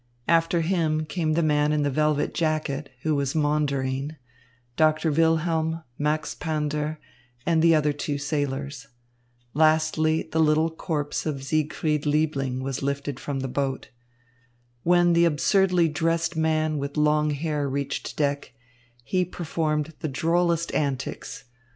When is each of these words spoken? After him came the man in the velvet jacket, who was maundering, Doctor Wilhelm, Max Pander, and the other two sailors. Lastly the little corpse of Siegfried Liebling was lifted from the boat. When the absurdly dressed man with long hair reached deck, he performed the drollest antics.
After 0.27 0.61
him 0.61 1.05
came 1.05 1.33
the 1.33 1.43
man 1.43 1.71
in 1.71 1.83
the 1.83 1.91
velvet 1.91 2.33
jacket, 2.33 2.89
who 3.03 3.13
was 3.13 3.35
maundering, 3.35 4.15
Doctor 4.75 5.11
Wilhelm, 5.11 5.83
Max 5.99 6.33
Pander, 6.33 6.97
and 7.45 7.61
the 7.61 7.75
other 7.75 7.93
two 7.93 8.17
sailors. 8.17 8.87
Lastly 9.53 10.27
the 10.31 10.39
little 10.39 10.71
corpse 10.71 11.27
of 11.27 11.43
Siegfried 11.43 12.07
Liebling 12.07 12.63
was 12.63 12.81
lifted 12.81 13.19
from 13.19 13.41
the 13.41 13.47
boat. 13.47 13.89
When 14.81 15.13
the 15.13 15.25
absurdly 15.25 15.87
dressed 15.87 16.35
man 16.35 16.79
with 16.79 16.97
long 16.97 17.29
hair 17.29 17.69
reached 17.69 18.17
deck, 18.17 18.53
he 19.03 19.23
performed 19.23 19.93
the 19.99 20.07
drollest 20.09 20.73
antics. 20.73 21.43